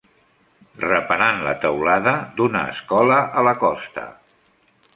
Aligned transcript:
Reparant 0.85 1.43
la 1.49 1.53
teulada 1.65 2.13
d'una 2.39 2.65
escola 2.79 3.21
a 3.43 3.45
la 3.49 3.57
costa 3.67 4.07